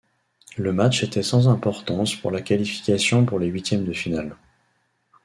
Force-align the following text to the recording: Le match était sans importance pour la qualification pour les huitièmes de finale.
Le 0.57 0.73
match 0.73 1.03
était 1.03 1.21
sans 1.21 1.47
importance 1.47 2.15
pour 2.15 2.31
la 2.31 2.41
qualification 2.41 3.23
pour 3.23 3.37
les 3.37 3.45
huitièmes 3.45 3.85
de 3.85 3.93
finale. 3.93 4.35